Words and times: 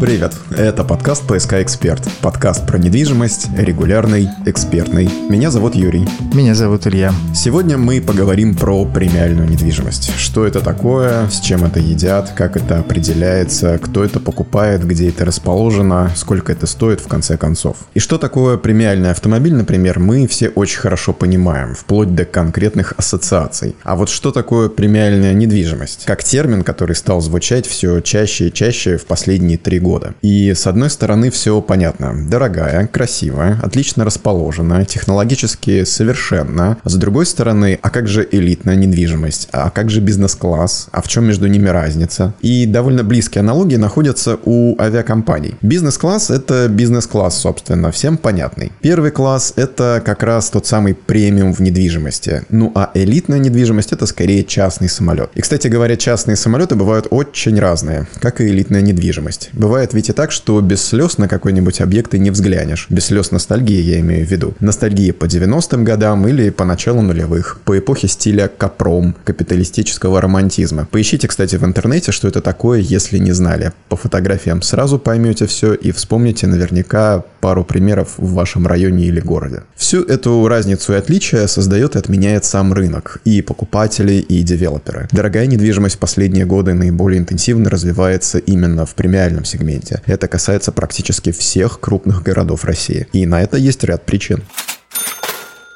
Привет, 0.00 0.32
это 0.56 0.84
подкаст 0.84 1.26
«ПСК 1.26 1.54
Эксперт». 1.54 2.08
Подкаст 2.20 2.64
про 2.68 2.78
недвижимость, 2.78 3.48
регулярный, 3.56 4.28
экспертный. 4.46 5.10
Меня 5.28 5.50
зовут 5.50 5.74
Юрий. 5.74 6.06
Меня 6.32 6.54
зовут 6.54 6.86
Илья. 6.86 7.12
Сегодня 7.34 7.76
мы 7.78 8.00
поговорим 8.00 8.54
про 8.54 8.84
премиальную 8.84 9.48
недвижимость. 9.48 10.12
Что 10.16 10.46
это 10.46 10.60
такое, 10.60 11.28
с 11.28 11.40
чем 11.40 11.64
это 11.64 11.80
едят, 11.80 12.30
как 12.36 12.56
это 12.56 12.78
определяется, 12.78 13.76
кто 13.78 14.04
это 14.04 14.20
покупает, 14.20 14.86
где 14.86 15.08
это 15.08 15.24
расположено, 15.24 16.12
сколько 16.14 16.52
это 16.52 16.68
стоит 16.68 17.00
в 17.00 17.08
конце 17.08 17.36
концов. 17.36 17.78
И 17.94 17.98
что 17.98 18.18
такое 18.18 18.56
премиальный 18.56 19.10
автомобиль, 19.10 19.54
например, 19.54 19.98
мы 19.98 20.28
все 20.28 20.48
очень 20.50 20.78
хорошо 20.78 21.12
понимаем, 21.12 21.74
вплоть 21.74 22.14
до 22.14 22.24
конкретных 22.24 22.94
ассоциаций. 22.96 23.74
А 23.82 23.96
вот 23.96 24.10
что 24.10 24.30
такое 24.30 24.68
премиальная 24.68 25.34
недвижимость? 25.34 26.04
Как 26.04 26.22
термин, 26.22 26.62
который 26.62 26.94
стал 26.94 27.20
звучать 27.20 27.66
все 27.66 27.98
чаще 27.98 28.46
и 28.46 28.52
чаще 28.52 28.96
в 28.96 29.04
последние 29.04 29.58
три 29.58 29.80
года 29.80 29.87
года. 29.88 30.14
И 30.20 30.52
с 30.52 30.66
одной 30.66 30.90
стороны 30.90 31.30
все 31.30 31.62
понятно. 31.62 32.14
Дорогая, 32.28 32.86
красивая, 32.86 33.58
отлично 33.62 34.04
расположена, 34.04 34.84
технологически 34.84 35.84
совершенно. 35.84 36.76
С 36.84 36.94
другой 36.96 37.24
стороны, 37.24 37.78
а 37.80 37.88
как 37.88 38.06
же 38.06 38.28
элитная 38.30 38.76
недвижимость? 38.76 39.48
А 39.52 39.70
как 39.70 39.88
же 39.88 40.00
бизнес-класс? 40.00 40.88
А 40.92 41.00
в 41.00 41.08
чем 41.08 41.24
между 41.24 41.46
ними 41.46 41.68
разница? 41.68 42.34
И 42.42 42.66
довольно 42.66 43.02
близкие 43.02 43.40
аналогии 43.40 43.76
находятся 43.76 44.38
у 44.44 44.78
авиакомпаний. 44.78 45.54
Бизнес-класс— 45.62 46.30
это 46.38 46.68
бизнес-класс, 46.68 47.38
собственно, 47.38 47.90
всем 47.90 48.18
понятный. 48.18 48.72
Первый 48.82 49.10
класс— 49.10 49.54
это 49.56 50.02
как 50.04 50.22
раз 50.22 50.50
тот 50.50 50.66
самый 50.66 50.94
премиум 50.94 51.54
в 51.54 51.60
недвижимости. 51.60 52.42
Ну 52.50 52.72
а 52.74 52.90
элитная 52.92 53.38
недвижимость— 53.38 53.92
это 53.94 54.04
скорее 54.04 54.44
частный 54.44 54.90
самолет. 54.90 55.30
И, 55.34 55.40
кстати 55.40 55.68
говоря, 55.68 55.96
частные 55.96 56.36
самолеты 56.36 56.74
бывают 56.74 57.06
очень 57.10 57.58
разные, 57.58 58.06
как 58.20 58.42
и 58.42 58.48
элитная 58.48 58.82
недвижимость. 58.82 59.50
Бывает 59.52 59.77
Бывает 59.78 59.94
ведь 59.94 60.08
и 60.08 60.12
так, 60.12 60.32
что 60.32 60.60
без 60.60 60.82
слез 60.82 61.18
на 61.18 61.28
какой-нибудь 61.28 61.80
объект 61.80 62.10
ты 62.10 62.18
не 62.18 62.32
взглянешь. 62.32 62.88
Без 62.90 63.04
слез 63.04 63.30
ностальгии 63.30 63.80
я 63.80 64.00
имею 64.00 64.26
в 64.26 64.28
виду. 64.28 64.54
Ностальгии 64.58 65.12
по 65.12 65.26
90-м 65.26 65.84
годам 65.84 66.26
или 66.26 66.50
по 66.50 66.64
началу 66.64 67.00
нулевых. 67.00 67.60
По 67.64 67.78
эпохе 67.78 68.08
стиля 68.08 68.48
капром, 68.48 69.14
капиталистического 69.22 70.20
романтизма. 70.20 70.88
Поищите, 70.90 71.28
кстати, 71.28 71.54
в 71.54 71.64
интернете, 71.64 72.10
что 72.10 72.26
это 72.26 72.40
такое, 72.40 72.80
если 72.80 73.18
не 73.18 73.30
знали. 73.30 73.70
По 73.88 73.94
фотографиям 73.96 74.62
сразу 74.62 74.98
поймете 74.98 75.46
все 75.46 75.74
и 75.74 75.92
вспомните 75.92 76.48
наверняка 76.48 77.22
пару 77.40 77.62
примеров 77.62 78.14
в 78.16 78.32
вашем 78.32 78.66
районе 78.66 79.04
или 79.04 79.20
городе. 79.20 79.62
Всю 79.76 80.02
эту 80.02 80.48
разницу 80.48 80.92
и 80.92 80.96
отличие 80.96 81.46
создает 81.46 81.94
и 81.94 82.00
отменяет 82.00 82.44
сам 82.44 82.72
рынок, 82.72 83.20
и 83.24 83.42
покупатели, 83.42 84.14
и 84.14 84.42
девелоперы. 84.42 85.06
Дорогая 85.12 85.46
недвижимость 85.46 86.00
последние 86.00 86.46
годы 86.46 86.74
наиболее 86.74 87.20
интенсивно 87.20 87.70
развивается 87.70 88.38
именно 88.38 88.84
в 88.84 88.96
премиальном 88.96 89.44
сегменте 89.44 89.67
сегменте. 89.68 90.02
Это 90.06 90.28
касается 90.28 90.72
практически 90.72 91.32
всех 91.32 91.80
крупных 91.80 92.22
городов 92.22 92.64
России. 92.64 93.06
И 93.12 93.26
на 93.26 93.42
это 93.42 93.56
есть 93.56 93.84
ряд 93.84 94.04
причин. 94.04 94.42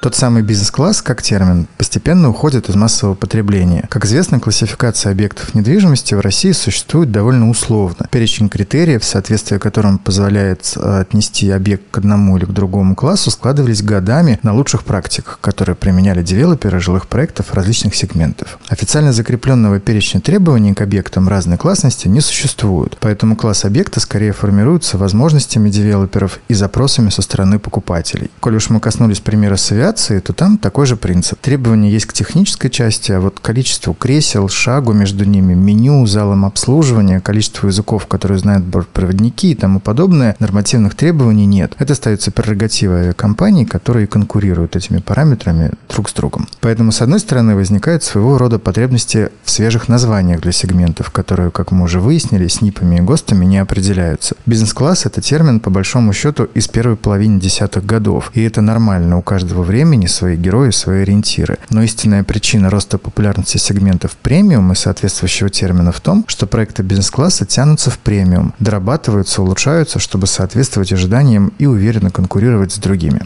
Тот 0.02 0.16
самый 0.16 0.42
бизнес-класс, 0.42 1.00
как 1.00 1.22
термин, 1.22 1.68
постепенно 1.78 2.28
уходит 2.28 2.68
из 2.68 2.74
массового 2.74 3.14
потребления. 3.14 3.86
Как 3.88 4.04
известно, 4.04 4.40
классификация 4.40 5.12
объектов 5.12 5.54
недвижимости 5.54 6.14
в 6.14 6.20
России 6.20 6.50
существует 6.50 7.12
довольно 7.12 7.48
условно. 7.48 8.08
Перечень 8.10 8.48
критериев, 8.48 9.04
соответствие 9.04 9.60
которым 9.60 9.98
позволяет 10.00 10.72
э, 10.74 11.02
отнести 11.02 11.48
объект 11.52 11.84
к 11.92 11.98
одному 11.98 12.36
или 12.36 12.44
к 12.44 12.50
другому 12.50 12.96
классу, 12.96 13.30
складывались 13.30 13.84
годами 13.84 14.40
на 14.42 14.52
лучших 14.52 14.82
практиках, 14.82 15.38
которые 15.40 15.76
применяли 15.76 16.24
девелоперы 16.24 16.80
жилых 16.80 17.06
проектов 17.06 17.54
различных 17.54 17.94
сегментов. 17.94 18.58
Официально 18.68 19.12
закрепленного 19.12 19.78
перечня 19.78 20.20
требований 20.20 20.74
к 20.74 20.80
объектам 20.80 21.28
разной 21.28 21.58
классности 21.58 22.08
не 22.08 22.20
существует, 22.20 22.96
поэтому 22.98 23.36
класс 23.36 23.64
объекта 23.64 24.00
скорее 24.00 24.32
формируется 24.32 24.98
возможностями 24.98 25.70
девелоперов 25.70 26.40
и 26.48 26.54
запросами 26.54 27.10
со 27.10 27.22
стороны 27.22 27.60
покупателей. 27.60 28.32
Коль 28.40 28.56
уж 28.56 28.68
мы 28.68 28.80
коснулись 28.80 29.20
примера 29.20 29.54
с 29.54 29.70
авиации, 29.92 30.20
то 30.20 30.32
там 30.32 30.58
такой 30.58 30.86
же 30.86 30.96
принцип. 30.96 31.38
Требования 31.40 31.90
есть 31.90 32.06
к 32.06 32.12
технической 32.12 32.70
части, 32.70 33.12
а 33.12 33.20
вот 33.20 33.40
количеству 33.40 33.94
кресел, 33.94 34.48
шагу 34.48 34.92
между 34.92 35.24
ними, 35.24 35.54
меню, 35.54 36.06
залом 36.06 36.44
обслуживания, 36.44 37.20
количество 37.20 37.66
языков, 37.68 38.06
которые 38.06 38.38
знают 38.38 38.64
бортпроводники 38.64 39.50
и 39.50 39.54
тому 39.54 39.80
подобное, 39.80 40.36
нормативных 40.38 40.94
требований 40.94 41.46
нет. 41.46 41.74
Это 41.78 41.92
остается 41.92 42.30
прерогативой 42.30 43.00
авиакомпаний, 43.02 43.66
которые 43.66 44.06
конкурируют 44.06 44.76
этими 44.76 44.98
параметрами 44.98 45.72
друг 45.88 46.08
с 46.08 46.14
другом. 46.14 46.48
Поэтому, 46.60 46.92
с 46.92 47.02
одной 47.02 47.20
стороны, 47.20 47.54
возникают 47.54 48.02
своего 48.02 48.38
рода 48.38 48.58
потребности 48.58 49.28
в 49.44 49.50
свежих 49.50 49.88
названиях 49.88 50.40
для 50.40 50.52
сегментов, 50.52 51.10
которые, 51.10 51.50
как 51.50 51.70
мы 51.72 51.84
уже 51.84 52.00
выяснили, 52.00 52.46
с 52.46 52.62
НИПами 52.62 52.96
и 52.96 53.00
ГОСТами 53.00 53.44
не 53.44 53.58
определяются. 53.58 54.36
Бизнес-класс– 54.46 55.06
это 55.06 55.20
термин, 55.20 55.60
по 55.60 55.70
большому 55.70 56.12
счету, 56.12 56.44
из 56.54 56.68
первой 56.68 56.96
половины 56.96 57.40
десятых 57.40 57.84
годов, 57.84 58.30
и 58.34 58.42
это 58.42 58.60
нормально 58.60 59.18
у 59.18 59.22
каждого 59.22 59.62
времени 59.62 59.81
времени 59.82 60.06
свои 60.06 60.36
герои, 60.36 60.70
свои 60.70 61.02
ориентиры. 61.02 61.58
Но 61.70 61.82
истинная 61.82 62.22
причина 62.22 62.70
роста 62.70 62.98
популярности 62.98 63.58
сегментов 63.58 64.12
премиум 64.12 64.70
и 64.70 64.76
соответствующего 64.76 65.50
термина 65.50 65.90
в 65.90 66.00
том, 66.00 66.24
что 66.28 66.46
проекты 66.46 66.84
бизнес-класса 66.84 67.46
тянутся 67.46 67.90
в 67.90 67.98
премиум, 67.98 68.54
дорабатываются, 68.60 69.42
улучшаются, 69.42 69.98
чтобы 69.98 70.28
соответствовать 70.28 70.92
ожиданиям 70.92 71.52
и 71.58 71.66
уверенно 71.66 72.10
конкурировать 72.12 72.72
с 72.72 72.78
другими. 72.78 73.22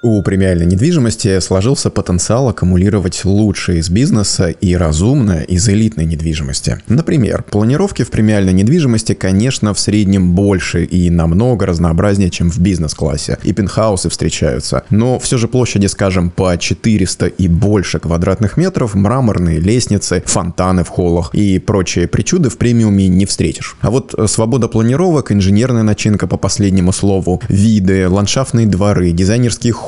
У 0.00 0.22
премиальной 0.22 0.64
недвижимости 0.64 1.40
сложился 1.40 1.90
потенциал 1.90 2.48
аккумулировать 2.48 3.24
лучшее 3.24 3.80
из 3.80 3.90
бизнеса 3.90 4.46
и 4.46 4.76
разумное 4.76 5.42
из 5.42 5.68
элитной 5.68 6.04
недвижимости. 6.04 6.78
Например, 6.86 7.42
планировки 7.42 8.04
в 8.04 8.10
премиальной 8.12 8.52
недвижимости, 8.52 9.14
конечно, 9.14 9.74
в 9.74 9.80
среднем 9.80 10.34
больше 10.34 10.84
и 10.84 11.10
намного 11.10 11.66
разнообразнее, 11.66 12.30
чем 12.30 12.48
в 12.48 12.60
бизнес-классе. 12.60 13.38
И 13.42 13.52
пентхаусы 13.52 14.08
встречаются. 14.08 14.84
Но 14.90 15.18
все 15.18 15.36
же 15.36 15.48
площади, 15.48 15.86
скажем, 15.86 16.30
по 16.30 16.56
400 16.56 17.26
и 17.26 17.48
больше 17.48 17.98
квадратных 17.98 18.56
метров, 18.56 18.94
мраморные 18.94 19.58
лестницы, 19.58 20.22
фонтаны 20.26 20.84
в 20.84 20.90
холлах 20.90 21.34
и 21.34 21.58
прочие 21.58 22.06
причуды 22.06 22.50
в 22.50 22.56
премиуме 22.56 23.08
не 23.08 23.26
встретишь. 23.26 23.76
А 23.80 23.90
вот 23.90 24.14
свобода 24.28 24.68
планировок, 24.68 25.32
инженерная 25.32 25.82
начинка 25.82 26.28
по 26.28 26.36
последнему 26.36 26.92
слову, 26.92 27.42
виды, 27.48 28.08
ландшафтные 28.08 28.68
дворы, 28.68 29.10
дизайнерские 29.10 29.72
холлы, 29.72 29.87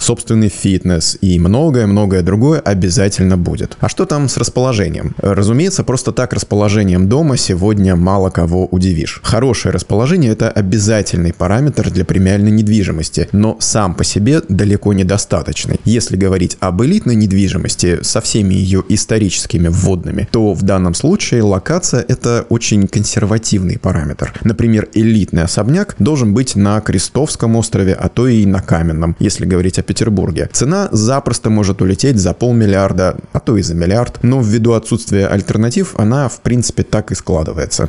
собственный 0.00 0.48
фитнес 0.48 1.18
и 1.20 1.38
многое-многое 1.38 2.22
другое 2.22 2.60
обязательно 2.60 3.36
будет. 3.36 3.76
А 3.80 3.88
что 3.88 4.06
там 4.06 4.28
с 4.28 4.36
расположением? 4.36 5.14
Разумеется, 5.18 5.84
просто 5.84 6.12
так 6.12 6.32
расположением 6.32 7.08
дома 7.08 7.36
сегодня 7.36 7.96
мало 7.96 8.30
кого 8.30 8.66
удивишь. 8.66 9.20
Хорошее 9.22 9.72
расположение– 9.72 10.30
это 10.32 10.50
обязательный 10.50 11.32
параметр 11.32 11.90
для 11.90 12.04
премиальной 12.04 12.50
недвижимости, 12.50 13.28
но 13.32 13.56
сам 13.60 13.94
по 13.94 14.04
себе 14.04 14.42
далеко 14.48 14.92
недостаточный. 14.92 15.80
Если 15.84 16.16
говорить 16.16 16.56
об 16.60 16.82
элитной 16.82 17.14
недвижимости 17.14 18.02
со 18.02 18.20
всеми 18.20 18.54
ее 18.54 18.82
историческими 18.88 19.68
вводными, 19.68 20.28
то 20.30 20.54
в 20.54 20.62
данном 20.62 20.94
случае 20.94 21.42
локация– 21.42 22.04
это 22.08 22.46
очень 22.48 22.88
консервативный 22.88 23.78
параметр. 23.78 24.32
Например, 24.44 24.88
элитный 24.94 25.42
особняк 25.42 25.96
должен 25.98 26.34
быть 26.34 26.56
на 26.56 26.80
Крестовском 26.80 27.56
острове, 27.56 27.94
а 27.94 28.08
то 28.08 28.26
и 28.26 28.46
на 28.46 28.60
Каменном. 28.60 29.16
Если 29.18 29.39
если 29.40 29.46
говорить 29.46 29.78
о 29.78 29.82
Петербурге. 29.82 30.48
Цена 30.52 30.88
запросто 30.92 31.50
может 31.50 31.80
улететь 31.80 32.18
за 32.18 32.34
полмиллиарда, 32.34 33.16
а 33.32 33.40
то 33.40 33.56
и 33.56 33.62
за 33.62 33.74
миллиард, 33.74 34.22
но 34.22 34.42
ввиду 34.42 34.72
отсутствия 34.72 35.26
альтернатив 35.26 35.94
она 35.96 36.28
в 36.28 36.40
принципе 36.40 36.82
так 36.82 37.10
и 37.10 37.14
складывается. 37.14 37.88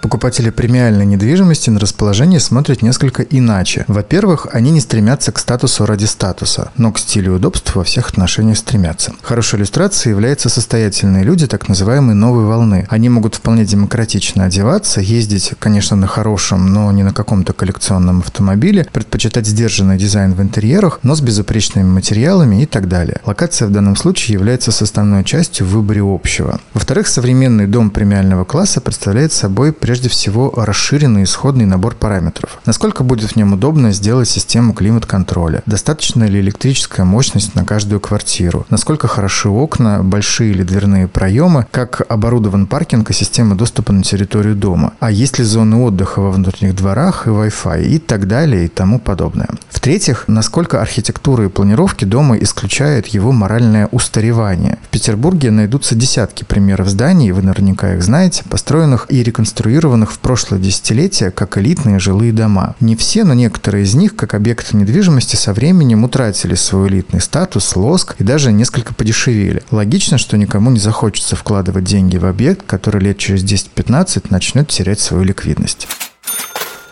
Покупатели 0.00 0.50
премиальной 0.50 1.04
недвижимости 1.04 1.70
на 1.70 1.80
расположение 1.80 2.38
смотрят 2.38 2.82
несколько 2.82 3.24
иначе. 3.24 3.84
Во-первых, 3.88 4.46
они 4.52 4.70
не 4.70 4.78
стремятся 4.80 5.32
к 5.32 5.40
статусу 5.40 5.86
ради 5.86 6.04
статуса, 6.04 6.70
но 6.76 6.92
к 6.92 7.00
стилю 7.00 7.32
и 7.32 7.36
удобству 7.36 7.80
во 7.80 7.84
всех 7.84 8.10
отношениях 8.10 8.58
стремятся. 8.58 9.12
Хорошей 9.22 9.58
иллюстрацией 9.58 10.12
являются 10.12 10.48
состоятельные 10.50 11.24
люди, 11.24 11.48
так 11.48 11.68
называемые 11.68 12.14
новой 12.14 12.44
волны. 12.44 12.86
Они 12.90 13.08
могут 13.08 13.34
вполне 13.34 13.64
демократично 13.64 14.44
одеваться, 14.44 15.00
ездить, 15.00 15.54
конечно, 15.58 15.96
на 15.96 16.06
хорошем, 16.06 16.72
но 16.72 16.92
не 16.92 17.02
на 17.02 17.12
каком-то 17.12 17.52
коллекционном 17.52 18.20
автомобиле, 18.20 18.86
предпочитать 18.92 19.48
сдержанный 19.48 19.98
дизайн 19.98 20.32
в 20.32 20.40
интерьерах, 20.40 21.00
но 21.02 21.16
с 21.16 21.20
безупречными 21.20 21.88
материалами 21.88 22.62
и 22.62 22.66
так 22.66 22.86
далее. 22.86 23.20
Локация 23.24 23.66
в 23.66 23.72
данном 23.72 23.96
случае 23.96 24.34
является 24.34 24.70
составной 24.70 25.24
частью 25.24 25.66
в 25.66 25.70
выборе 25.70 26.02
общего. 26.04 26.60
Во-вторых, 26.72 27.08
современный 27.08 27.66
дом 27.66 27.90
премиального 27.90 28.44
класса 28.44 28.80
представляет 28.80 29.32
собой 29.32 29.72
прежде 29.88 30.10
всего 30.10 30.52
расширенный 30.54 31.22
исходный 31.22 31.64
набор 31.64 31.94
параметров. 31.94 32.60
Насколько 32.66 33.04
будет 33.04 33.30
в 33.30 33.36
нем 33.36 33.54
удобно 33.54 33.90
сделать 33.90 34.28
систему 34.28 34.74
климат-контроля? 34.74 35.62
Достаточно 35.64 36.24
ли 36.24 36.40
электрическая 36.40 37.06
мощность 37.06 37.54
на 37.54 37.64
каждую 37.64 37.98
квартиру? 37.98 38.66
Насколько 38.68 39.08
хороши 39.08 39.48
окна, 39.48 40.02
большие 40.02 40.50
или 40.50 40.62
дверные 40.62 41.08
проемы? 41.08 41.66
Как 41.70 42.02
оборудован 42.06 42.66
паркинг 42.66 43.08
и 43.08 43.14
система 43.14 43.54
доступа 43.54 43.94
на 43.94 44.02
территорию 44.02 44.56
дома? 44.56 44.92
А 45.00 45.10
есть 45.10 45.38
ли 45.38 45.44
зоны 45.46 45.76
отдыха 45.76 46.20
во 46.20 46.32
внутренних 46.32 46.76
дворах 46.76 47.26
и 47.26 47.30
Wi-Fi? 47.30 47.84
И 47.84 47.98
так 47.98 48.28
далее 48.28 48.66
и 48.66 48.68
тому 48.68 48.98
подобное. 48.98 49.48
В-третьих, 49.70 50.24
насколько 50.26 50.82
архитектура 50.82 51.46
и 51.46 51.48
планировки 51.48 52.04
дома 52.04 52.36
исключают 52.36 53.06
его 53.06 53.32
моральное 53.32 53.88
устаревание. 53.90 54.76
В 54.82 54.88
Петербурге 54.88 55.50
найдутся 55.50 55.94
десятки 55.94 56.44
примеров 56.44 56.88
зданий, 56.88 57.32
вы 57.32 57.40
наверняка 57.40 57.94
их 57.94 58.02
знаете, 58.02 58.44
построенных 58.50 59.06
и 59.08 59.22
реконструированных 59.22 59.77
в 59.86 60.18
прошлое 60.18 60.58
десятилетие 60.58 61.30
как 61.30 61.56
элитные 61.56 61.98
жилые 61.98 62.32
дома. 62.32 62.74
Не 62.80 62.96
все, 62.96 63.24
но 63.24 63.34
некоторые 63.34 63.84
из 63.84 63.94
них, 63.94 64.16
как 64.16 64.34
объекты 64.34 64.76
недвижимости, 64.76 65.36
со 65.36 65.52
временем 65.52 66.04
утратили 66.04 66.54
свой 66.54 66.88
элитный 66.88 67.20
статус, 67.20 67.76
лоск 67.76 68.16
и 68.18 68.24
даже 68.24 68.50
несколько 68.50 68.94
подешевели. 68.94 69.62
Логично, 69.70 70.18
что 70.18 70.36
никому 70.36 70.70
не 70.70 70.80
захочется 70.80 71.36
вкладывать 71.36 71.84
деньги 71.84 72.16
в 72.16 72.24
объект, 72.24 72.66
который 72.66 73.00
лет 73.00 73.18
через 73.18 73.44
10-15 73.44 74.26
начнет 74.30 74.68
терять 74.68 75.00
свою 75.00 75.22
ликвидность 75.22 75.86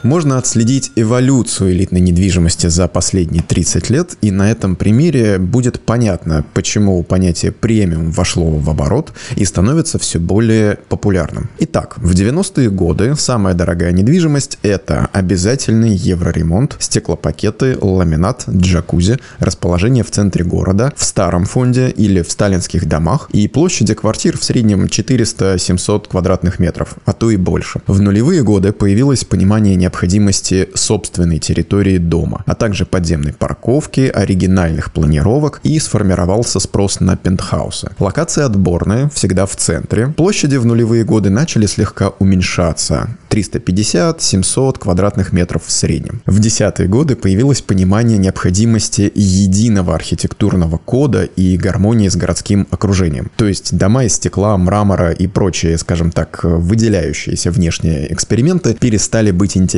можно 0.03 0.39
отследить 0.39 0.93
эволюцию 0.97 1.73
элитной 1.73 2.01
недвижимости 2.01 2.69
за 2.69 2.89
последние 2.89 3.43
30 3.43 3.91
лет, 3.91 4.17
и 4.21 4.31
на 4.31 4.51
этом 4.51 4.77
примере 4.77 5.39
будет 5.39 5.81
понятно, 5.81 6.45
почему 6.55 7.03
понятие 7.03 7.53
премиум 7.53 8.11
вошло 8.11 8.51
в 8.51 8.69
оборот 8.71 9.13
и 9.37 9.45
становится 9.45 9.99
все 9.99 10.19
более 10.19 10.79
популярным. 10.89 11.51
Итак, 11.59 11.95
в 11.97 12.13
90-е 12.13 12.71
годы 12.71 13.15
самая 13.17 13.55
дорогая 13.55 13.93
недвижимость– 13.93 14.59
это 14.63 15.09
обязательный 15.13 15.95
евроремонт, 15.95 16.77
стеклопакеты, 16.79 17.77
ламинат, 17.81 18.45
джакузи, 18.49 19.19
расположение 19.39 20.05
в 20.05 20.11
центре 20.11 20.45
города, 20.45 20.93
в 20.97 21.05
старом 21.05 21.45
фонде 21.45 21.89
или 21.89 22.23
в 22.23 22.31
сталинских 22.31 22.87
домах 22.87 23.29
и 23.33 23.49
площади 23.49 23.95
квартир 23.95 24.39
в 24.39 24.45
среднем 24.45 24.85
400-700 24.85 26.09
квадратных 26.09 26.59
метров, 26.59 26.95
а 27.05 27.13
то 27.13 27.31
и 27.31 27.37
больше. 27.37 27.81
В 27.87 28.01
нулевые 28.01 28.43
годы 28.43 28.73
появилось 28.73 29.25
понимание 29.25 29.75
необходимости 29.87 30.69
собственной 30.75 31.38
территории 31.38 31.99
дома, 31.99 32.43
а 32.47 32.55
также 32.56 32.85
подземной 32.85 33.33
парковки, 33.33 34.11
оригинальных 34.12 34.93
планировок 34.93 35.61
и 35.62 35.79
сформировался 35.79 36.59
спрос 36.59 36.99
на 36.99 37.17
пентхаусы. 37.17 37.93
Локация 38.00 38.47
отборная, 38.47 39.09
всегда 39.15 39.47
в 39.47 39.55
центре. 39.55 40.09
Площади 40.09 40.56
в 40.56 40.67
нулевые 40.67 41.05
годы 41.05 41.31
начали 41.31 41.67
слегка 41.67 42.09
уменьшаться. 42.19 43.09
350-700 43.31 44.79
квадратных 44.79 45.33
метров 45.33 45.65
в 45.67 45.71
среднем. 45.71 46.23
В 46.27 46.41
десятые 46.41 46.88
годы 46.88 47.17
появилось 47.17 47.61
понимание 47.61 48.19
необходимости 48.19 49.12
единого 49.15 49.94
архитектурного 49.94 50.79
кода 50.79 51.25
и 51.25 51.56
гармонии 51.56 52.09
с 52.09 52.17
городским 52.17 52.67
окружением. 52.71 53.31
То 53.37 53.47
есть 53.47 53.77
дома 53.77 54.05
из 54.05 54.15
стекла, 54.15 54.56
мрамора 54.56 55.12
и 55.12 55.27
прочие, 55.27 55.77
скажем 55.79 56.11
так, 56.11 56.41
выделяющиеся 56.43 57.50
внешние 57.50 58.12
эксперименты 58.12 58.75
перестали 58.75 59.31
быть 59.31 59.56
интересными. 59.56 59.75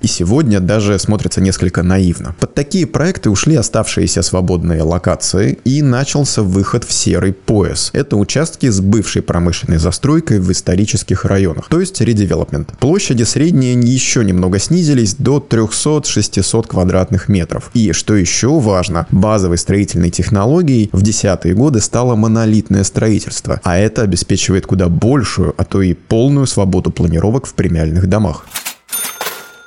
И 0.00 0.06
сегодня 0.06 0.60
даже 0.60 0.98
смотрятся 0.98 1.40
несколько 1.40 1.82
наивно. 1.82 2.34
Под 2.40 2.54
такие 2.54 2.86
проекты 2.86 3.30
ушли 3.30 3.56
оставшиеся 3.56 4.22
свободные 4.22 4.82
локации 4.82 5.58
и 5.64 5.82
начался 5.82 6.42
выход 6.42 6.84
в 6.84 6.92
серый 6.92 7.32
пояс. 7.32 7.90
Это 7.92 8.16
участки 8.16 8.68
с 8.68 8.80
бывшей 8.80 9.22
промышленной 9.22 9.78
застройкой 9.78 10.40
в 10.40 10.50
исторических 10.50 11.24
районах, 11.24 11.68
то 11.68 11.80
есть 11.80 12.00
редевелопмент. 12.00 12.72
Площади 12.78 13.24
средние 13.24 13.74
еще 13.74 14.24
немного 14.24 14.58
снизились 14.58 15.14
до 15.14 15.38
300-600 15.38 16.66
квадратных 16.68 17.28
метров. 17.28 17.70
И, 17.74 17.92
что 17.92 18.14
еще 18.14 18.58
важно, 18.58 19.06
базовой 19.10 19.58
строительной 19.58 20.10
технологией 20.10 20.90
в 20.92 21.02
десятые 21.02 21.54
годы 21.54 21.80
стало 21.80 22.16
монолитное 22.16 22.84
строительство, 22.84 23.60
а 23.62 23.76
это 23.78 24.02
обеспечивает 24.02 24.66
куда 24.66 24.88
большую, 24.88 25.54
а 25.56 25.64
то 25.64 25.82
и 25.82 25.94
полную 25.94 26.46
свободу 26.46 26.90
планировок 26.90 27.46
в 27.46 27.54
премиальных 27.54 28.08
домах. 28.08 28.46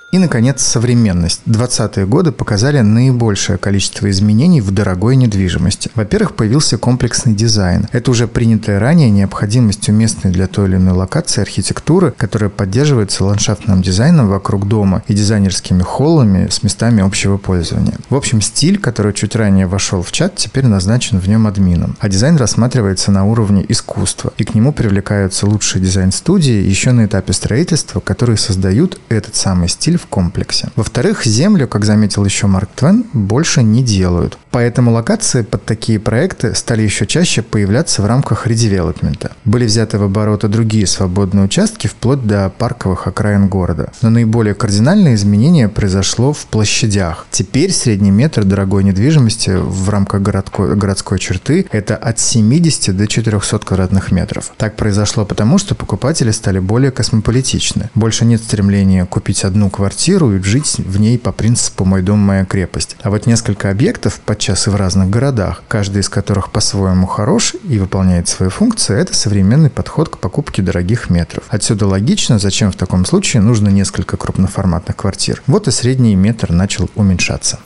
И, 0.10 0.20
наконец, 0.20 0.62
современность. 0.62 1.42
20-е 1.48 2.06
годы 2.06 2.32
показали 2.32 2.80
наибольшее 2.80 3.58
количество 3.58 4.10
изменений 4.10 4.62
в 4.62 4.72
дорогой 4.72 5.18
недвижимости. 5.18 5.92
Во-первых, 5.96 6.34
появился 6.36 6.78
комплексный 6.78 7.34
дизайн. 7.34 7.90
Это 7.92 8.12
уже 8.12 8.30
принятая 8.30 8.80
ранее 8.80 9.10
необходимость 9.10 9.90
уместной 9.90 10.32
для 10.32 10.48
той 10.48 10.70
или 10.70 10.78
иной 10.78 10.94
локации 10.94 11.42
архитектуры, 11.42 12.14
которая 12.16 12.50
поддерживается 12.50 13.26
ландшафтным 13.26 13.82
дизайном 13.82 14.30
вокруг 14.30 14.66
дома 14.70 15.04
и 15.10 15.14
дизайнерскими 15.14 15.82
холлами 15.82 16.48
с 16.50 16.64
местами 16.64 17.04
общего 17.04 17.36
пользования. 17.36 17.98
В 18.10 18.16
общем, 18.16 18.40
стиль, 18.40 18.80
который 18.80 19.12
чуть 19.12 19.36
ранее 19.36 19.68
вошел 19.68 20.02
в 20.02 20.14
чат, 20.14 20.38
теперь 20.38 20.68
назначен 20.68 21.20
в 21.20 21.28
нем 21.28 21.48
админом. 21.48 21.98
А 22.00 22.08
дизайн 22.08 22.38
рассматривается 22.38 23.12
на 23.12 23.26
уровне 23.26 23.66
искусства, 23.68 24.32
и 24.38 24.46
к 24.46 24.56
нему 24.56 24.72
привлекаются 24.72 25.48
лучшие 25.48 25.82
дизайн-студии 25.82 26.64
еще 26.64 26.94
на 26.94 27.08
этапе 27.08 27.34
строительства, 27.34 28.00
которые 28.00 28.38
создают 28.38 29.02
этот 29.10 29.36
самый 29.36 29.68
стиль 29.68 29.98
в 29.98 30.07
комплексе. 30.10 30.70
Во-вторых, 30.76 31.26
землю, 31.26 31.68
как 31.68 31.86
заметил 31.86 32.26
еще 32.26 32.48
Марк 32.48 32.70
Твен, 32.76 33.06
больше 33.14 33.64
не 33.64 33.84
делают. 33.84 34.38
Поэтому 34.52 34.92
локации 34.92 35.42
под 35.42 35.66
такие 35.66 36.00
проекты 36.00 36.56
стали 36.56 36.82
еще 36.82 37.06
чаще 37.06 37.42
появляться 37.42 38.02
в 38.02 38.06
рамках 38.06 38.48
редевелопмента. 38.48 39.32
Были 39.46 39.66
взяты 39.66 39.98
в 39.98 40.04
оборот 40.04 40.44
и 40.44 40.48
другие 40.48 40.88
свободные 40.88 41.46
участки 41.46 41.88
вплоть 41.88 42.26
до 42.26 42.50
парковых 42.50 43.08
окраин 43.08 43.48
города. 43.48 43.92
Но 44.02 44.10
наиболее 44.10 44.56
кардинальное 44.56 45.16
изменение 45.16 45.70
произошло 45.70 46.34
в 46.34 46.46
площадях. 46.48 47.28
Теперь 47.32 47.72
средний 47.72 48.12
метр 48.12 48.44
дорогой 48.44 48.84
недвижимости 48.84 49.52
в 49.54 49.90
рамках 49.90 50.22
городской, 50.22 50.76
городской 50.76 51.20
черты– 51.20 51.66
это 51.72 51.96
от 51.96 52.20
70 52.20 52.96
до 52.96 53.08
400 53.08 53.60
квадратных 53.60 54.12
метров. 54.12 54.52
Так 54.58 54.76
произошло 54.76 55.26
потому, 55.26 55.58
что 55.58 55.76
покупатели 55.76 56.32
стали 56.32 56.60
более 56.60 56.92
космополитичны. 56.92 57.90
Больше 57.96 58.26
нет 58.26 58.42
стремления 58.42 59.06
купить 59.06 59.44
одну 59.44 59.70
квартиру 59.70 60.34
и 60.34 60.42
жить 60.42 60.78
в 60.78 61.00
ней 61.00 61.18
по 61.20 61.32
принципу 61.32 61.86
«мой 61.86 62.02
дом, 62.02 62.20
моя 62.20 62.46
крепость». 62.46 62.96
А 63.02 63.10
вот 63.10 63.26
несколько 63.26 63.70
объектов, 63.70 64.20
подчас 64.48 64.68
и 64.68 64.70
в 64.70 64.76
разных 64.78 65.10
городах, 65.10 65.62
каждый 65.68 66.00
из 66.00 66.08
которых 66.08 66.52
по-своему 66.52 67.06
хорош 67.06 67.54
и 67.68 67.80
выполняет 67.80 68.30
свои 68.30 68.48
функции, 68.48 68.98
это 68.98 69.14
современный 69.14 69.70
подход 69.70 70.08
к 70.08 70.20
покупке 70.20 70.62
дорогих 70.62 71.10
метров. 71.10 71.44
Отсюда 71.50 71.86
логично, 71.86 72.40
зачем 72.40 72.72
в 72.72 72.78
таком 72.78 73.04
случае 73.04 73.42
нужно 73.42 73.68
несколько 73.68 74.16
крупноформатных 74.16 74.96
квартир. 74.96 75.44
Вот 75.48 75.68
и 75.68 75.72
средний 75.72 76.16
метр 76.16 76.54
начал 76.54 76.90
уменьшаться. 76.96 77.60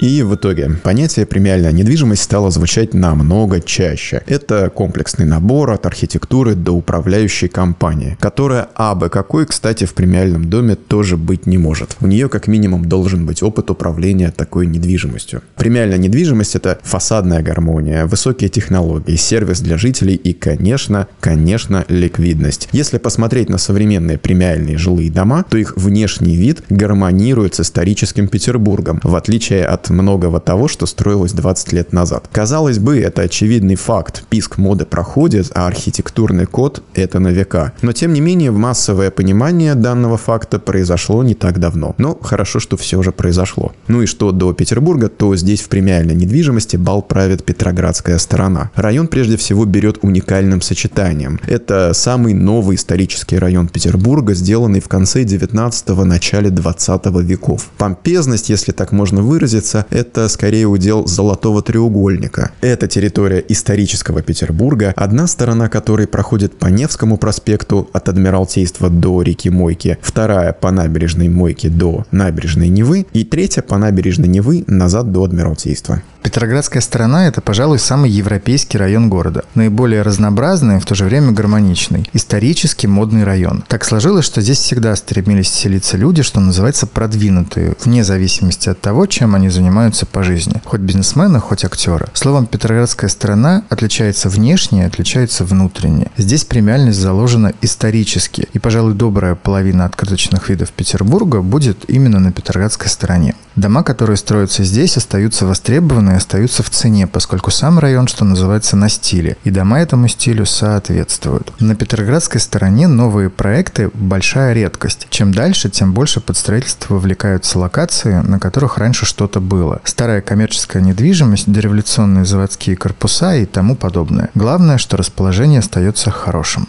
И 0.00 0.22
в 0.22 0.34
итоге 0.34 0.70
понятие 0.82 1.24
премиальная 1.24 1.72
недвижимость 1.72 2.22
стало 2.22 2.50
звучать 2.50 2.94
намного 2.94 3.60
чаще. 3.60 4.22
Это 4.26 4.70
комплексный 4.70 5.24
набор 5.24 5.70
от 5.70 5.86
архитектуры 5.86 6.54
до 6.54 6.72
управляющей 6.72 7.48
компании, 7.48 8.16
которая 8.20 8.68
абы 8.74 9.08
какой, 9.08 9.46
кстати, 9.46 9.84
в 9.84 9.94
премиальном 9.94 10.50
доме 10.50 10.74
тоже 10.74 11.16
быть 11.16 11.46
не 11.46 11.58
может. 11.58 11.96
У 12.00 12.06
нее 12.06 12.28
как 12.28 12.48
минимум 12.48 12.86
должен 12.86 13.24
быть 13.24 13.42
опыт 13.42 13.70
управления 13.70 14.30
такой 14.30 14.66
недвижимостью. 14.66 15.42
Премиальная 15.56 15.98
недвижимость— 15.98 16.54
это 16.56 16.78
фасадная 16.82 17.42
гармония, 17.42 18.06
высокие 18.06 18.50
технологии, 18.50 19.16
сервис 19.16 19.60
для 19.60 19.78
жителей 19.78 20.14
и, 20.14 20.32
конечно, 20.32 21.06
конечно, 21.20 21.84
ликвидность. 21.88 22.68
Если 22.72 22.98
посмотреть 22.98 23.48
на 23.48 23.58
современные 23.58 24.18
премиальные 24.18 24.76
жилые 24.76 25.10
дома, 25.10 25.44
то 25.48 25.56
их 25.56 25.76
внешний 25.76 26.36
вид 26.36 26.62
гармонирует 26.68 27.54
с 27.54 27.60
историческим 27.60 28.28
Петербургом, 28.28 29.00
в 29.02 29.14
отличие 29.14 29.64
от 29.64 29.83
многого 29.90 30.40
того, 30.40 30.68
что 30.68 30.86
строилось 30.86 31.32
20 31.32 31.72
лет 31.72 31.92
назад. 31.92 32.28
Казалось 32.32 32.78
бы, 32.78 32.98
это 32.98 33.22
очевидный 33.22 33.76
факт. 33.76 34.24
Писк 34.28 34.58
моды 34.58 34.84
проходит, 34.84 35.50
а 35.54 35.66
архитектурный 35.66 36.46
код— 36.46 36.82
это 36.94 37.18
на 37.18 37.28
века. 37.28 37.72
Но 37.82 37.92
тем 37.92 38.12
не 38.12 38.20
менее, 38.20 38.50
массовое 38.50 39.10
понимание 39.10 39.74
данного 39.74 40.16
факта 40.16 40.58
произошло 40.58 41.22
не 41.22 41.34
так 41.34 41.58
давно. 41.58 41.94
Но 41.98 42.18
хорошо, 42.20 42.60
что 42.60 42.76
все 42.76 43.02
же 43.02 43.12
произошло. 43.12 43.72
Ну 43.88 44.02
и 44.02 44.06
что 44.06 44.32
до 44.32 44.52
Петербурга, 44.52 45.08
то 45.08 45.34
здесь 45.36 45.60
в 45.60 45.68
премиальной 45.68 46.14
недвижимости 46.14 46.76
бал 46.76 47.02
правит 47.02 47.44
Петроградская 47.44 48.18
сторона. 48.18 48.70
Район 48.74 49.08
прежде 49.08 49.36
всего 49.36 49.64
берет 49.64 49.98
уникальным 50.02 50.60
сочетанием. 50.60 51.40
Это 51.46 51.92
самый 51.94 52.34
новый 52.34 52.76
исторический 52.76 53.38
район 53.38 53.68
Петербурга, 53.68 54.34
сделанный 54.34 54.80
в 54.80 54.88
конце 54.88 55.24
19-го, 55.24 56.04
начале 56.04 56.50
20 56.50 57.06
веков. 57.22 57.70
Помпезность, 57.78 58.50
если 58.50 58.72
так 58.72 58.92
можно 58.92 59.22
выразиться, 59.22 59.73
это 59.90 60.28
скорее 60.28 60.66
удел 60.66 61.06
золотого 61.06 61.62
треугольника. 61.62 62.52
Это 62.60 62.88
территория 62.88 63.44
исторического 63.48 64.22
Петербурга, 64.22 64.92
одна 64.96 65.26
сторона 65.26 65.68
которой 65.68 66.06
проходит 66.06 66.56
по 66.56 66.66
Невскому 66.66 67.16
проспекту 67.16 67.88
от 67.92 68.08
Адмиралтейства 68.08 68.90
до 68.90 69.22
реки 69.22 69.50
Мойки, 69.50 69.98
вторая 70.00 70.52
по 70.52 70.70
набережной 70.70 71.28
Мойки 71.28 71.68
до 71.68 72.04
набережной 72.10 72.68
Невы 72.68 73.06
и 73.12 73.24
третья 73.24 73.62
по 73.62 73.78
набережной 73.78 74.28
Невы 74.28 74.64
назад 74.66 75.12
до 75.12 75.24
Адмиралтейства. 75.24 76.02
Петроградская 76.24 76.80
сторона– 76.80 77.26
это, 77.28 77.42
пожалуй, 77.42 77.78
самый 77.78 78.10
европейский 78.10 78.78
район 78.78 79.10
города. 79.10 79.44
Наиболее 79.54 80.00
разнообразный, 80.00 80.80
в 80.80 80.86
то 80.86 80.94
же 80.94 81.04
время 81.04 81.32
гармоничный. 81.32 82.08
Исторически 82.14 82.86
модный 82.86 83.24
район. 83.24 83.62
Так 83.68 83.84
сложилось, 83.84 84.24
что 84.24 84.40
здесь 84.40 84.58
всегда 84.58 84.96
стремились 84.96 85.50
селиться 85.50 85.98
люди, 85.98 86.22
что 86.22 86.40
называется, 86.40 86.86
продвинутые, 86.86 87.76
вне 87.84 88.02
зависимости 88.04 88.70
от 88.70 88.80
того, 88.80 89.04
чем 89.04 89.34
они 89.34 89.50
занимаются 89.50 90.06
по 90.06 90.22
жизни. 90.22 90.62
Хоть 90.64 90.80
бизнесмены, 90.80 91.40
хоть 91.40 91.62
актеры. 91.62 92.08
Словом, 92.14 92.46
Петроградская 92.46 93.10
сторона 93.10 93.64
отличается 93.68 94.30
внешне 94.30 94.84
и 94.84 94.86
отличается 94.86 95.44
внутренне. 95.44 96.06
Здесь 96.16 96.44
премиальность 96.44 97.00
заложена 97.00 97.52
исторически. 97.60 98.48
И, 98.54 98.58
пожалуй, 98.58 98.94
добрая 98.94 99.34
половина 99.34 99.84
открыточных 99.84 100.48
видов 100.48 100.70
Петербурга 100.70 101.42
будет 101.42 101.84
именно 101.90 102.18
на 102.18 102.32
Петроградской 102.32 102.88
стороне. 102.88 103.34
Дома, 103.56 103.82
которые 103.84 104.16
строятся 104.16 104.64
здесь, 104.64 104.96
остаются 104.96 105.46
востребованы 105.46 106.13
остаются 106.16 106.62
в 106.62 106.70
цене, 106.70 107.06
поскольку 107.06 107.50
сам 107.50 107.78
район, 107.78 108.06
что 108.06 108.24
называется, 108.24 108.76
на 108.76 108.88
стиле, 108.88 109.36
и 109.44 109.50
дома 109.50 109.80
этому 109.80 110.08
стилю 110.08 110.46
соответствуют. 110.46 111.52
На 111.60 111.74
Петроградской 111.74 112.40
стороне 112.40 112.88
новые 112.88 113.30
проекты– 113.30 113.90
большая 113.94 114.52
редкость. 114.52 115.06
Чем 115.10 115.32
дальше, 115.32 115.70
тем 115.70 115.92
больше 115.92 116.20
под 116.20 116.36
строительство 116.36 116.94
вовлекаются 116.94 117.58
локации, 117.58 118.20
на 118.20 118.38
которых 118.38 118.78
раньше 118.78 119.06
что-то 119.06 119.40
было. 119.40 119.80
Старая 119.84 120.20
коммерческая 120.20 120.82
недвижимость, 120.82 121.50
дореволюционные 121.50 122.24
заводские 122.24 122.76
корпуса 122.76 123.36
и 123.36 123.46
тому 123.46 123.76
подобное. 123.76 124.30
Главное, 124.34 124.78
что 124.78 124.96
расположение 124.96 125.60
остается 125.60 126.10
хорошим. 126.10 126.68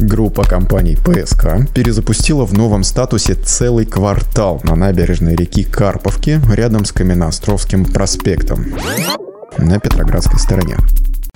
Группа 0.00 0.44
компаний 0.44 0.96
ПСК 0.96 1.70
перезапустила 1.74 2.46
в 2.46 2.54
новом 2.54 2.84
статусе 2.84 3.34
целый 3.34 3.84
квартал 3.84 4.58
на 4.64 4.74
набережной 4.74 5.36
реки 5.36 5.62
Карповки 5.62 6.40
рядом 6.50 6.86
с 6.86 6.92
Каменноостровским 6.92 7.84
проспектом 7.84 8.64
на 9.58 9.78
Петроградской 9.78 10.38
стороне. 10.38 10.78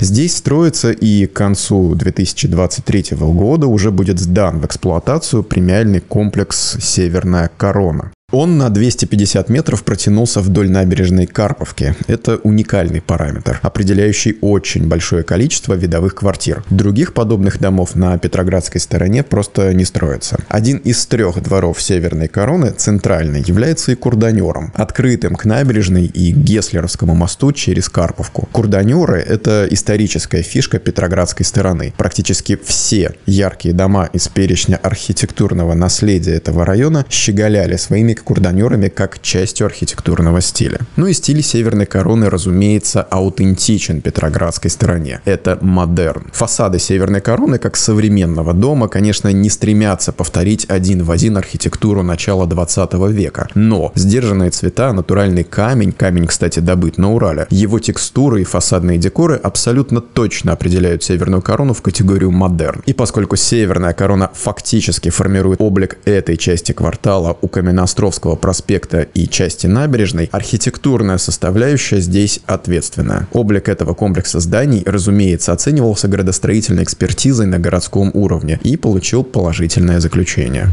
Здесь 0.01 0.39
строится 0.39 0.93
и 0.93 1.27
к 1.27 1.35
концу 1.35 1.95
2023 1.95 3.19
года 3.19 3.67
уже 3.67 3.91
будет 3.91 4.19
сдан 4.19 4.61
в 4.61 4.65
эксплуатацию 4.65 5.43
премиальный 5.43 6.01
комплекс 6.01 6.79
«Северная 6.81 7.51
корона». 7.59 8.14
Он 8.37 8.59
на 8.59 8.69
250 8.69 9.49
метров 9.49 9.85
протянулся 9.85 10.41
вдоль 10.41 10.69
набережной 10.69 11.27
Карповки. 11.27 11.95
Это 12.09 12.39
уникальный 12.39 13.01
параметр, 13.01 13.61
определяющий 13.63 14.39
очень 14.41 14.89
большое 14.89 15.23
количество 15.23 15.75
видовых 15.75 16.17
квартир. 16.17 16.65
Других 16.69 17.15
подобных 17.15 17.61
домов 17.61 17.95
на 17.95 18.19
Петроградской 18.19 18.81
стороне 18.81 19.23
просто 19.23 19.73
не 19.73 19.85
строится. 19.85 20.41
Один 20.49 20.79
из 20.79 21.07
трех 21.07 21.41
дворов 21.45 21.81
Северной 21.81 22.27
Короны, 22.27 22.73
центральный, 22.73 23.41
является 23.41 23.93
и 23.93 23.95
курданером, 23.95 24.73
открытым 24.75 25.37
к 25.37 25.45
набережной 25.45 26.07
и 26.07 26.33
Геслеровскому 26.33 27.15
мосту 27.15 27.53
через 27.53 27.89
Карповку. 27.89 28.49
Курданеры– 28.51 29.21
это 29.29 29.69
историческая 29.71 30.43
фишка 30.43 30.81
Петроградской 30.81 31.47
стороны. 31.47 31.95
Практически 31.97 32.59
все 32.65 33.15
яркие 33.27 33.77
дома 33.77 34.11
из 34.13 34.27
перечня 34.27 34.75
архитектурного 34.83 35.75
наследия 35.75 36.35
этого 36.35 36.65
района 36.65 37.07
щеголяли 37.09 37.77
своими 37.77 38.15
курданерами 38.25 38.89
как 38.89 39.21
частью 39.23 39.67
архитектурного 39.67 40.41
стиля. 40.41 40.81
Ну 40.97 41.07
и 41.07 41.13
стиль 41.13 41.43
Северной 41.43 41.87
Короны, 41.87 42.29
разумеется, 42.31 43.03
аутентичен 43.03 44.01
Петроградской 44.01 44.71
стороне. 44.71 45.21
Это 45.25 45.59
модерн. 45.61 46.31
Фасады 46.33 46.79
Северной 46.79 47.21
Короны, 47.21 47.59
как 47.59 47.77
современного 47.77 48.53
дома, 48.53 48.89
конечно, 48.89 49.29
не 49.33 49.51
стремятся 49.51 50.13
повторить 50.13 50.67
один 50.69 51.05
в 51.05 51.11
один 51.11 51.37
архитектуру 51.37 52.03
начала 52.03 52.47
20 52.47 52.95
века. 53.11 53.49
Но 53.55 53.93
сдержанные 53.95 54.51
цвета, 54.51 54.93
натуральный 54.93 55.45
камень, 55.45 55.93
камень, 55.93 56.27
кстати, 56.27 56.61
добыт 56.61 56.99
на 56.99 57.13
Урале, 57.13 57.47
его 57.51 57.79
текстуры 57.79 58.41
и 58.41 58.45
фасадные 58.45 58.99
декоры 58.99 59.37
абсолютно 59.37 60.01
точно 60.01 60.53
определяют 60.53 61.03
Северную 61.03 61.43
Корону 61.43 61.75
в 61.75 61.83
категорию 61.83 62.31
модерн. 62.31 62.83
И 62.87 62.93
поскольку 62.95 63.37
Северная 63.37 63.93
Корона 63.93 64.31
фактически 64.35 65.11
формирует 65.11 65.61
облик 65.61 65.99
этой 66.05 66.37
части 66.37 66.73
квартала 66.73 67.37
у 67.41 67.49
Каменноостровского 67.49 68.14
Покровского 68.15 68.37
проспекта 68.37 69.03
и 69.03 69.27
части 69.27 69.67
набережной, 69.67 70.29
архитектурная 70.31 71.19
составляющая 71.19 72.01
здесь 72.01 72.39
ответственна. 72.47 73.27
Облик 73.33 73.69
этого 73.69 73.95
комплекса 73.95 74.39
зданий, 74.39 74.85
разумеется, 74.87 75.53
оценивался 75.53 76.07
градостроительной 76.07 76.85
экспертизой 76.85 77.47
на 77.47 77.59
городском 77.59 78.13
уровне 78.15 78.61
и 78.63 78.77
получил 78.77 79.25
положительное 79.25 79.99
заключение. 79.99 80.69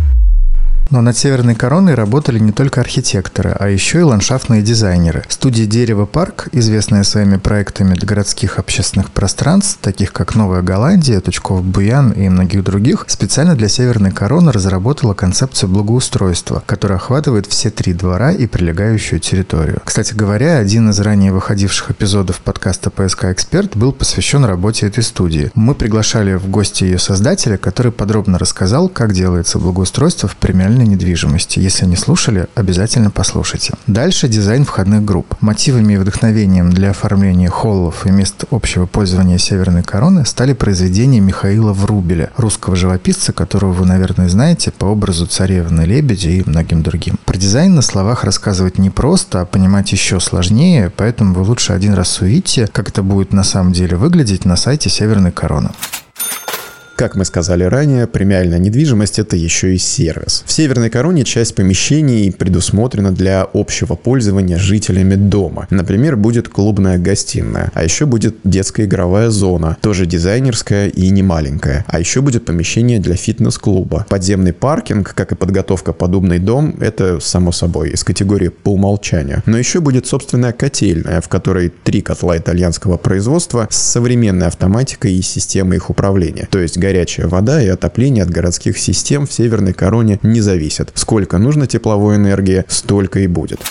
Но 0.92 1.00
над 1.00 1.18
Северной 1.18 1.56
Короной 1.56 1.94
работали 1.94 2.38
не 2.38 2.52
только 2.52 2.82
архитекторы, 2.82 3.56
а 3.58 3.70
еще 3.70 4.00
и 4.00 4.04
ландшафтные 4.04 4.62
дизайнеры. 4.62 5.24
Студия 5.30 5.66
«Дерево 5.66 6.06
Парк», 6.06 6.50
известная 6.52 7.04
своими 7.04 7.38
проектами 7.38 7.96
городских 7.96 8.60
общественных 8.60 9.10
пространств, 9.10 9.78
таких 9.82 10.12
как 10.12 10.36
Новая 10.36 10.62
Голландия, 10.62 11.22
Тучков 11.22 11.64
Буян 11.64 12.12
и 12.12 12.28
многих 12.28 12.66
других, 12.66 13.06
специально 13.08 13.56
для 13.56 13.70
Северной 13.70 14.12
Короны 14.12 14.52
разработала 14.52 15.14
концепцию 15.14 15.70
благоустройства, 15.70 16.62
которая 16.66 16.98
охватывает 16.98 17.46
все 17.46 17.70
три 17.70 17.94
двора 17.94 18.34
и 18.34 18.46
прилегающую 18.46 19.22
территорию. 19.22 19.82
Кстати 19.86 20.14
говоря, 20.14 20.58
один 20.58 20.90
из 20.90 21.00
ранее 21.00 21.32
выходивших 21.32 21.92
эпизодов 21.92 22.42
подкаста 22.42 22.90
«ПСК 22.90 23.26
Эксперт» 23.26 23.78
был 23.78 23.94
посвящен 23.94 24.44
работе 24.44 24.88
этой 24.88 25.04
студии. 25.04 25.52
Мы 25.56 25.74
приглашали 25.74 26.34
в 26.34 26.50
гости 26.50 26.84
ее 26.84 27.00
создателя, 27.00 27.56
который 27.56 27.94
подробно 27.94 28.38
рассказал, 28.38 28.90
как 28.90 29.14
делается 29.14 29.58
благоустройство 29.58 30.28
в 30.28 30.36
премиальной 30.36 30.81
коммунальной 30.82 30.88
недвижимости. 30.88 31.60
Если 31.60 31.86
не 31.86 31.96
слушали, 31.96 32.48
обязательно 32.56 33.12
послушайте. 33.12 33.74
Дальше 33.88 34.28
дизайн 34.28 34.66
входных 34.66 35.04
групп. 35.04 35.36
Мотивами 35.42 35.94
и 35.94 35.98
вдохновением 35.98 36.72
для 36.72 36.92
оформления 36.92 37.50
холлов 37.50 38.06
и 38.06 38.12
мест 38.12 38.46
общего 38.52 38.86
пользования 38.86 39.38
Северной 39.38 39.84
Короны 39.84 40.26
стали 40.26 40.54
произведения 40.54 41.20
Михаила 41.20 41.74
Врубеля, 41.74 42.30
русского 42.38 42.76
живописца, 42.76 43.34
которого 43.34 43.74
вы, 43.74 43.86
наверное, 43.86 44.30
знаете 44.30 44.72
по 44.72 44.86
образу 44.86 45.26
царевны 45.26 45.82
Лебеди 45.82 46.30
и 46.30 46.50
многим 46.50 46.84
другим. 46.84 47.18
Про 47.26 47.38
дизайн 47.38 47.76
на 47.76 47.82
словах 47.82 48.24
рассказывать 48.24 48.78
непросто, 48.78 49.42
а 49.42 49.46
понимать 49.46 49.92
еще 49.92 50.20
сложнее, 50.20 50.92
поэтому 50.96 51.34
вы 51.34 51.42
лучше 51.44 51.74
один 51.74 51.94
раз 51.94 52.22
увидите, 52.22 52.68
как 52.68 52.90
это 52.90 53.04
будет 53.04 53.34
на 53.34 53.44
самом 53.44 53.74
деле 53.74 53.96
выглядеть 53.98 54.46
на 54.46 54.56
сайте 54.56 54.90
Северной 54.90 55.32
Короны. 55.32 55.70
Как 56.96 57.16
мы 57.16 57.26
сказали 57.26 57.64
ранее, 57.64 58.06
премиальная 58.06 58.60
недвижимость– 58.60 59.18
это 59.20 59.36
еще 59.36 59.74
и 59.74 59.78
сервис. 59.78 60.44
В 60.46 60.52
Северной 60.52 60.90
Короне 60.90 61.24
часть 61.24 61.56
помещений 61.56 62.32
предусмотрена 62.32 63.12
для 63.12 63.48
общего 63.54 63.96
пользования 63.96 64.58
жителями 64.58 65.16
дома. 65.16 65.68
Например, 65.72 66.16
будет 66.16 66.48
клубная 66.48 67.00
гостиная, 67.00 67.72
а 67.74 67.84
еще 67.84 68.06
будет 68.06 68.36
детская 68.44 68.86
игровая 68.86 69.30
зона, 69.30 69.78
тоже 69.82 70.06
дизайнерская 70.06 70.90
и 70.90 71.10
не 71.10 71.24
маленькая. 71.24 71.86
А 71.88 72.00
еще 72.00 72.22
будет 72.22 72.46
помещение 72.46 73.00
для 73.00 73.16
фитнес-клуба. 73.16 74.06
Подземный 74.08 74.54
паркинг, 74.54 75.16
как 75.16 75.32
и 75.32 75.36
подготовка 75.36 75.94
подобный 75.94 76.38
дом, 76.40 76.76
это 76.80 77.20
само 77.20 77.52
собой 77.52 77.92
из 77.92 78.04
категории 78.04 78.50
по 78.50 78.74
умолчанию. 78.74 79.42
Но 79.48 79.58
еще 79.58 79.80
будет 79.80 80.06
собственная 80.06 80.52
котельная, 80.52 81.22
в 81.22 81.30
которой 81.30 81.72
три 81.84 82.02
котла 82.02 82.38
итальянского 82.38 82.98
производства 82.98 83.68
с 83.72 83.78
современной 83.78 84.48
автоматикой 84.48 85.14
и 85.14 85.22
системой 85.22 85.78
их 85.78 85.90
управления. 85.90 86.48
То 86.52 86.60
есть 86.60 86.78
горячая 86.82 87.28
вода 87.28 87.62
и 87.62 87.68
отопление 87.68 88.24
от 88.24 88.30
городских 88.30 88.78
систем 88.78 89.26
в 89.26 89.32
Северной 89.32 89.72
Короне 89.72 90.20
не 90.24 90.42
зависят. 90.42 90.92
Сколько 90.96 91.38
нужно 91.38 91.68
тепловой 91.68 92.18
энергии, 92.18 92.66
столько 92.68 93.22
и 93.22 93.28
будет. 93.28 93.62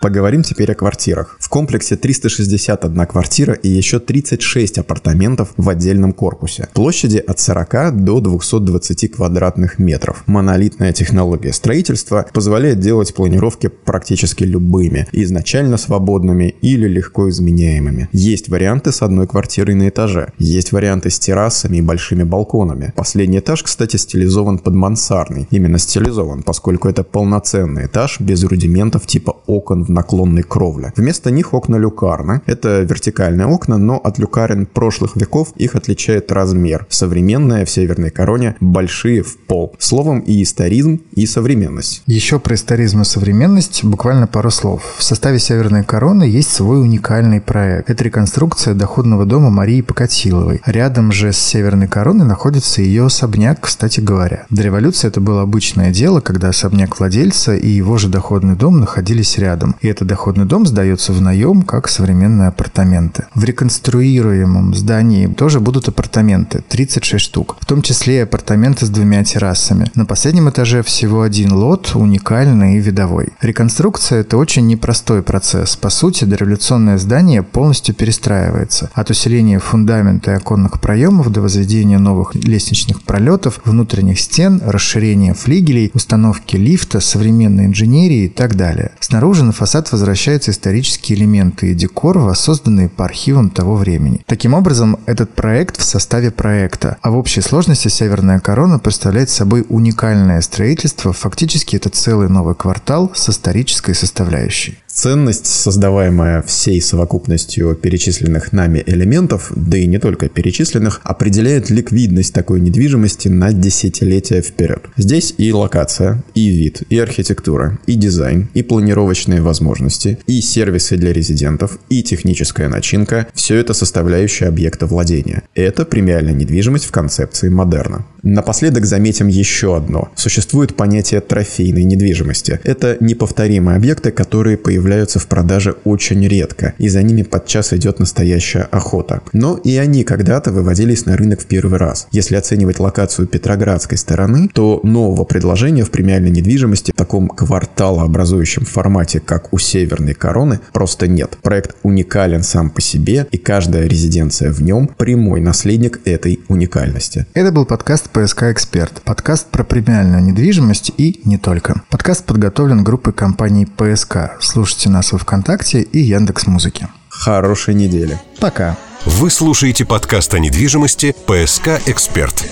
Поговорим 0.00 0.42
теперь 0.42 0.72
о 0.72 0.74
квартирах. 0.74 1.36
В 1.38 1.50
комплексе 1.50 1.94
361 1.94 3.06
квартира 3.06 3.52
и 3.52 3.68
еще 3.68 3.98
36 3.98 4.78
апартаментов 4.78 5.52
в 5.58 5.68
отдельном 5.68 6.14
корпусе. 6.14 6.68
Площади 6.72 7.18
от 7.18 7.38
40 7.38 8.02
до 8.02 8.20
220 8.20 9.12
квадратных 9.12 9.78
метров. 9.78 10.22
Монолитная 10.26 10.94
технология 10.94 11.52
строительства 11.52 12.24
позволяет 12.32 12.80
делать 12.80 13.12
планировки 13.14 13.66
практически 13.66 14.44
любыми, 14.44 15.06
изначально 15.12 15.76
свободными 15.76 16.54
или 16.62 16.88
легко 16.88 17.28
изменяемыми. 17.28 18.08
Есть 18.12 18.48
варианты 18.48 18.92
с 18.92 19.02
одной 19.02 19.26
квартирой 19.26 19.74
на 19.74 19.90
этаже. 19.90 20.32
Есть 20.38 20.72
варианты 20.72 21.10
с 21.10 21.18
террасами 21.18 21.76
и 21.76 21.82
большими 21.82 22.22
балконами. 22.22 22.94
Последний 22.96 23.40
этаж, 23.40 23.62
кстати, 23.64 23.96
стилизован 23.96 24.60
под 24.60 24.72
мансарный. 24.72 25.46
Именно 25.50 25.76
стилизован, 25.76 26.42
поскольку 26.42 26.88
это 26.88 27.04
полноценный 27.04 27.84
этаж 27.84 28.18
без 28.18 28.42
рудиментов 28.44 29.06
типа 29.06 29.36
окон 29.46 29.84
в 29.84 29.89
наклонной 29.92 30.42
кровле. 30.42 30.92
Вместо 30.96 31.30
них 31.30 31.54
окна 31.54 31.76
люкарны. 31.76 32.42
Это 32.46 32.80
вертикальные 32.80 33.46
окна, 33.46 33.78
но 33.78 33.96
от 33.96 34.18
люкарен 34.18 34.66
прошлых 34.66 35.16
веков 35.16 35.52
их 35.56 35.74
отличает 35.74 36.32
размер. 36.32 36.86
Современные 36.88 37.64
в 37.64 37.70
Северной 37.70 38.10
Короне 38.10 38.56
большие 38.60 39.22
в 39.22 39.36
пол. 39.38 39.74
Словом, 39.78 40.20
и 40.20 40.42
историзм, 40.42 41.00
и 41.14 41.26
современность. 41.26 42.02
Еще 42.06 42.38
про 42.38 42.54
историзм 42.54 43.02
и 43.02 43.04
современность 43.04 43.84
буквально 43.84 44.26
пару 44.26 44.50
слов. 44.50 44.82
В 44.98 45.02
составе 45.02 45.38
Северной 45.38 45.84
Короны 45.84 46.24
есть 46.24 46.50
свой 46.52 46.80
уникальный 46.80 47.40
проект. 47.40 47.90
Это 47.90 48.04
реконструкция 48.04 48.74
доходного 48.74 49.26
дома 49.26 49.50
Марии 49.50 49.80
Покатиловой. 49.80 50.60
Рядом 50.66 51.12
же 51.12 51.32
с 51.32 51.38
Северной 51.38 51.88
Короной 51.88 52.26
находится 52.26 52.82
ее 52.82 53.06
особняк, 53.06 53.60
кстати 53.60 54.00
говоря. 54.00 54.46
До 54.50 54.62
революции 54.62 55.08
это 55.08 55.20
было 55.20 55.42
обычное 55.42 55.90
дело, 55.90 56.20
когда 56.20 56.48
особняк 56.48 56.98
владельца 56.98 57.54
и 57.54 57.68
его 57.68 57.98
же 57.98 58.08
доходный 58.08 58.56
дом 58.56 58.80
находились 58.80 59.38
рядом. 59.38 59.76
И 59.80 59.88
этот 59.88 60.08
доходный 60.08 60.44
дом 60.44 60.66
сдается 60.66 61.12
в 61.12 61.20
наем 61.20 61.62
как 61.62 61.88
современные 61.88 62.48
апартаменты. 62.48 63.26
В 63.34 63.44
реконструируемом 63.44 64.74
здании 64.74 65.26
тоже 65.26 65.60
будут 65.60 65.88
апартаменты, 65.88 66.62
36 66.68 67.24
штук, 67.24 67.56
в 67.60 67.66
том 67.66 67.82
числе 67.82 68.16
и 68.16 68.20
апартаменты 68.20 68.86
с 68.86 68.90
двумя 68.90 69.24
террасами. 69.24 69.90
На 69.94 70.04
последнем 70.04 70.50
этаже 70.50 70.82
всего 70.82 71.22
один 71.22 71.52
лот, 71.52 71.92
уникальный 71.94 72.76
и 72.76 72.80
видовой. 72.80 73.28
Реконструкция– 73.40 74.20
это 74.20 74.36
очень 74.36 74.66
непростой 74.66 75.22
процесс. 75.22 75.76
По 75.76 75.88
сути, 75.88 76.24
дореволюционное 76.24 76.98
здание 76.98 77.42
полностью 77.42 77.94
перестраивается. 77.94 78.90
От 78.92 79.10
усиления 79.10 79.58
фундамента 79.58 80.32
и 80.32 80.34
оконных 80.34 80.80
проемов 80.80 81.30
до 81.30 81.40
возведения 81.40 81.98
новых 81.98 82.34
лестничных 82.34 83.02
пролетов, 83.02 83.60
внутренних 83.64 84.20
стен, 84.20 84.60
расширения 84.64 85.34
флигелей, 85.34 85.90
установки 85.94 86.56
лифта, 86.56 87.00
современной 87.00 87.66
инженерии 87.66 88.24
и 88.24 88.28
так 88.28 88.56
далее. 88.56 88.92
Снаружи 89.00 89.44
на 89.44 89.52
фасад 89.70 89.92
возвращаются 89.92 90.50
исторические 90.50 91.16
элементы 91.16 91.70
и 91.70 91.74
декор, 91.74 92.18
воссозданные 92.18 92.88
по 92.88 93.04
архивам 93.04 93.50
того 93.50 93.76
времени. 93.76 94.20
Таким 94.26 94.54
образом, 94.54 94.98
этот 95.06 95.32
проект 95.32 95.76
в 95.78 95.84
составе 95.84 96.32
проекта, 96.32 96.98
а 97.02 97.12
в 97.12 97.16
общей 97.16 97.40
сложности 97.40 97.86
«Северная 97.86 98.40
корона» 98.40 98.80
представляет 98.80 99.30
собой 99.30 99.64
уникальное 99.68 100.40
строительство, 100.40 101.12
фактически 101.12 101.76
это 101.76 101.88
целый 101.88 102.28
новый 102.28 102.56
квартал 102.56 103.12
с 103.14 103.28
исторической 103.28 103.94
составляющей. 103.94 104.79
Ценность, 104.92 105.46
создаваемая 105.46 106.42
всей 106.42 106.80
совокупностью 106.82 107.74
перечисленных 107.74 108.52
нами 108.52 108.82
элементов, 108.86 109.50
да 109.56 109.78
и 109.78 109.86
не 109.86 109.98
только 109.98 110.28
перечисленных, 110.28 111.00
определяет 111.04 111.70
ликвидность 111.70 112.34
такой 112.34 112.60
недвижимости 112.60 113.28
на 113.28 113.52
десятилетия 113.52 114.42
вперед. 114.42 114.82
Здесь 114.96 115.34
и 115.38 115.52
локация, 115.52 116.22
и 116.34 116.48
вид, 116.50 116.82
и 116.90 116.98
архитектура, 116.98 117.78
и 117.86 117.94
дизайн, 117.94 118.48
и 118.52 118.62
планировочные 118.62 119.40
возможности, 119.40 120.18
и 120.26 120.42
сервисы 120.42 120.96
для 120.96 121.12
резидентов, 121.12 121.78
и 121.88 122.02
техническая 122.02 122.68
начинка– 122.68 123.26
все 123.34 123.56
это 123.56 123.72
составляющие 123.72 124.48
объекта 124.48 124.86
владения. 124.86 125.44
Это 125.54 125.84
премиальная 125.84 126.34
недвижимость 126.34 126.84
в 126.84 126.90
концепции 126.90 127.48
модерна. 127.48 128.04
Напоследок 128.22 128.84
заметим 128.84 129.28
еще 129.28 129.76
одно. 129.76 130.10
Существует 130.14 130.76
понятие 130.76 131.22
трофейной 131.22 131.84
недвижимости. 131.84 132.60
Это 132.64 132.98
неповторимые 133.00 133.76
объекты, 133.76 134.10
которые 134.10 134.58
появляются 134.58 134.89
в 134.90 135.26
продаже 135.26 135.76
очень 135.84 136.26
редко, 136.26 136.74
и 136.78 136.88
за 136.88 137.02
ними 137.02 137.22
подчас 137.22 137.72
идет 137.72 138.00
настоящая 138.00 138.68
охота. 138.70 139.22
Но 139.32 139.56
и 139.56 139.76
они 139.76 140.04
когда-то 140.04 140.52
выводились 140.52 141.06
на 141.06 141.16
рынок 141.16 141.40
в 141.40 141.46
первый 141.46 141.78
раз. 141.78 142.08
Если 142.10 142.34
оценивать 142.34 142.80
локацию 142.80 143.28
Петроградской 143.28 143.96
стороны, 143.96 144.48
то 144.52 144.80
нового 144.82 145.24
предложения 145.24 145.84
в 145.84 145.90
премиальной 145.90 146.30
недвижимости 146.30 146.92
в 146.92 146.98
таком 146.98 147.28
кварталообразующем 147.28 148.64
формате, 148.64 149.20
как 149.20 149.52
у 149.52 149.58
Северной 149.58 150.14
Короны, 150.14 150.60
просто 150.72 151.06
нет. 151.06 151.38
Проект 151.42 151.76
уникален 151.82 152.42
сам 152.42 152.70
по 152.70 152.80
себе, 152.80 153.26
и 153.30 153.38
каждая 153.38 153.86
резиденция 153.86 154.52
в 154.52 154.62
нем 154.62 154.88
прямой 154.88 155.40
наследник 155.40 156.00
этой 156.04 156.40
уникальности. 156.48 157.26
Это 157.34 157.52
был 157.52 157.64
подкаст 157.64 158.10
«ПСК 158.10 158.44
Эксперт». 158.44 159.02
Подкаст 159.04 159.46
про 159.46 159.62
премиальную 159.64 160.22
недвижимость 160.22 160.92
и 160.96 161.20
не 161.24 161.38
только. 161.38 161.82
Подкаст 161.90 162.24
подготовлен 162.24 162.82
группой 162.82 163.12
компаний 163.12 163.66
«ПСК». 163.66 164.36
Слушайте 164.70 164.90
нас 164.90 165.10
во 165.10 165.18
Вконтакте 165.18 165.82
и 165.82 165.98
Яндекс 165.98 166.46
Музыки. 166.46 166.86
Хорошей 167.08 167.74
недели. 167.74 168.20
Пока. 168.38 168.76
Вы 169.04 169.28
слушаете 169.28 169.84
подкаст 169.84 170.32
о 170.34 170.38
недвижимости 170.38 171.12
«ПСК 171.26 171.80
Эксперт». 171.86 172.44